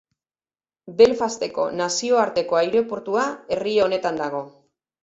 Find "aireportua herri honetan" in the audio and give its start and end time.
2.63-4.25